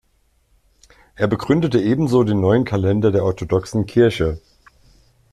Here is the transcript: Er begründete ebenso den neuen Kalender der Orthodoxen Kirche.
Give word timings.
Er 1.13 1.27
begründete 1.27 1.79
ebenso 1.79 2.23
den 2.23 2.41
neuen 2.41 2.65
Kalender 2.65 3.11
der 3.11 3.23
Orthodoxen 3.23 3.85
Kirche. 3.85 4.41